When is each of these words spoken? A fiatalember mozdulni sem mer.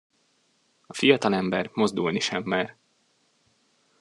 A 0.85 0.93
fiatalember 0.93 1.69
mozdulni 1.73 2.19
sem 2.19 2.43
mer. 2.43 2.77